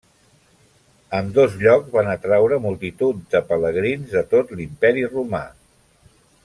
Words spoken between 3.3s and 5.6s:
de pelegrins de tot l'Imperi Romà.